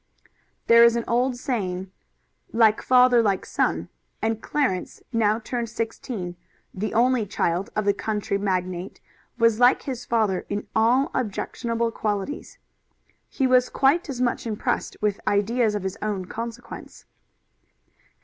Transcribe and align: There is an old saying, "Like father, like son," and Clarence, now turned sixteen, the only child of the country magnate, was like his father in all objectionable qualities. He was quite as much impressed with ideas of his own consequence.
There 0.65 0.83
is 0.83 0.95
an 0.95 1.03
old 1.07 1.37
saying, 1.37 1.91
"Like 2.51 2.81
father, 2.81 3.21
like 3.21 3.45
son," 3.45 3.87
and 4.19 4.41
Clarence, 4.41 5.03
now 5.13 5.37
turned 5.37 5.69
sixteen, 5.69 6.37
the 6.73 6.95
only 6.95 7.23
child 7.27 7.69
of 7.75 7.85
the 7.85 7.93
country 7.93 8.39
magnate, 8.39 8.99
was 9.37 9.59
like 9.59 9.83
his 9.83 10.03
father 10.03 10.43
in 10.49 10.65
all 10.75 11.11
objectionable 11.13 11.91
qualities. 11.91 12.57
He 13.29 13.45
was 13.45 13.69
quite 13.69 14.09
as 14.09 14.19
much 14.19 14.47
impressed 14.47 14.97
with 15.01 15.19
ideas 15.27 15.75
of 15.75 15.83
his 15.83 15.99
own 16.01 16.25
consequence. 16.25 17.05